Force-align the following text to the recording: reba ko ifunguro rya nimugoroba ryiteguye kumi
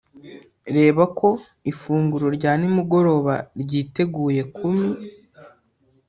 reba 0.75 1.03
ko 1.19 1.29
ifunguro 1.71 2.27
rya 2.37 2.51
nimugoroba 2.59 3.33
ryiteguye 3.61 4.41
kumi 4.55 4.89